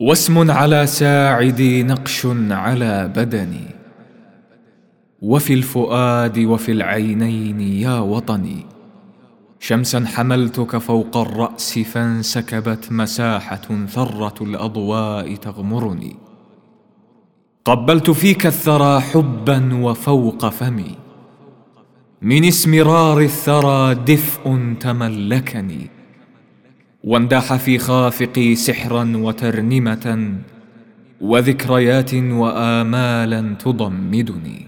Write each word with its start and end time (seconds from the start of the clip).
واسم 0.00 0.50
على 0.50 0.86
ساعدي 0.86 1.82
نقش 1.82 2.26
على 2.50 3.12
بدني 3.16 3.66
وفي 5.22 5.54
الفؤاد 5.54 6.38
وفي 6.38 6.72
العينين 6.72 7.60
يا 7.60 7.98
وطني 7.98 8.66
شمسا 9.58 10.04
حملتك 10.06 10.76
فوق 10.76 11.16
الرأس 11.16 11.78
فانسكبت 11.78 12.92
مساحة 12.92 13.86
ثرة 13.88 14.34
الأضواء 14.40 15.34
تغمرني. 15.34 16.16
قبلت 17.64 18.10
فيك 18.10 18.46
الثرى 18.46 19.00
حبا 19.00 19.74
وفوق 19.74 20.48
فمي. 20.48 20.96
من 22.22 22.44
اسمرار 22.44 23.20
الثرى 23.20 23.94
دفء 23.94 24.74
تملكني. 24.80 25.99
وانداح 27.04 27.56
في 27.56 27.78
خافقي 27.78 28.54
سحرا 28.54 29.12
وترنمة 29.16 30.34
وذكريات 31.20 32.14
وآمالا 32.14 33.54
تضمدني. 33.58 34.66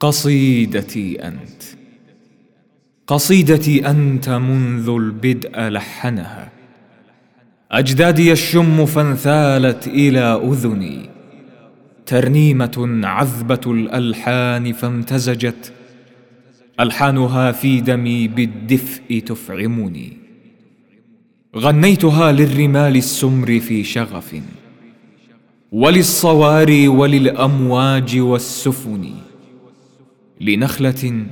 قصيدتي 0.00 1.28
أنت. 1.28 1.62
قصيدتي 3.06 3.90
أنت 3.90 4.28
منذ 4.28 4.88
البدء 4.88 5.60
لحنها. 5.60 6.50
أجدادي 7.70 8.32
الشم 8.32 8.86
فانثالت 8.86 9.86
إلى 9.86 10.40
أذني. 10.44 11.10
ترنيمة 12.06 13.00
عذبة 13.04 13.60
الألحان 13.66 14.72
فامتزجت. 14.72 15.72
ألحانها 16.80 17.52
في 17.52 17.80
دمي 17.80 18.28
بالدفء 18.28 19.22
تفعمني. 19.26 20.21
غنيتها 21.56 22.32
للرمال 22.32 22.96
السمر 22.96 23.60
في 23.60 23.84
شغف. 23.84 24.34
وللصواري 25.72 26.88
وللأمواج 26.88 28.18
والسفن. 28.18 29.10
لنخلة 30.40 31.26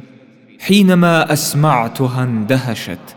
حينما 0.58 1.32
أسمعتها 1.32 2.24
اندهشت. 2.24 3.16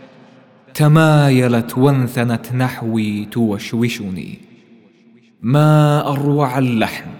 تمايلت 0.74 1.78
وانثنت 1.78 2.52
نحوي 2.52 3.24
توشوشني. 3.24 4.38
ما 5.42 6.08
أروع 6.08 6.58
اللحن. 6.58 7.10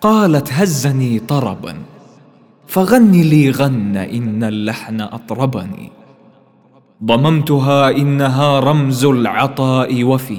قالت 0.00 0.52
هزني 0.52 1.18
طربا. 1.18 1.74
فغن 2.66 3.12
لي 3.12 3.50
غن 3.50 3.96
إن 3.96 4.44
اللحن 4.44 5.00
أطربني. 5.00 5.90
ضممتها 7.04 7.90
إنها 7.90 8.60
رمز 8.60 9.04
العطاء 9.04 10.04
وفي. 10.04 10.38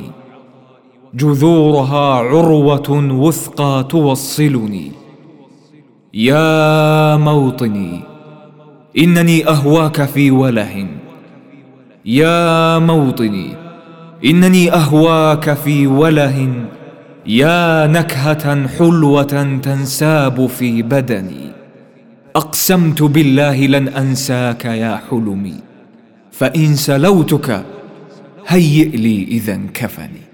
جذورها 1.14 2.14
عروة 2.14 2.90
وثقى 3.12 3.86
توصلني. 3.90 4.92
يا 6.14 7.18
موطني 7.18 8.04
إنني 8.98 9.48
أهواك 9.48 10.04
في 10.04 10.32
وله. 10.32 10.88
يا 12.06 12.80
موطني 12.80 13.54
إنني 14.26 14.74
أهواك 14.74 15.54
في 15.54 15.88
وله. 15.88 16.66
يا 17.26 17.88
نكهة 17.88 18.68
حلوة 18.68 19.60
تنساب 19.64 20.46
في 20.48 20.82
بدني. 20.82 21.52
أقسمت 22.36 23.04
بالله 23.04 23.68
لن 23.68 23.88
أنساك 23.88 24.66
يا 24.66 25.02
حلمي. 25.10 25.54
فإن 26.40 26.76
سلوتك 26.76 27.66
هيئ 28.48 28.90
لي 28.90 29.24
إذا 29.24 29.60
كفني. 29.74 30.27